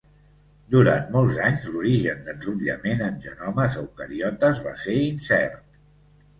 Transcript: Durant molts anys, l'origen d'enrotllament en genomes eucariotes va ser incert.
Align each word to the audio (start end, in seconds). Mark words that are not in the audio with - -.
Durant 0.75 1.11
molts 1.15 1.37
anys, 1.49 1.67
l'origen 1.73 2.25
d'enrotllament 2.31 3.05
en 3.11 3.21
genomes 3.29 3.79
eucariotes 3.85 4.67
va 4.67 4.77
ser 4.89 5.01
incert. 5.07 5.83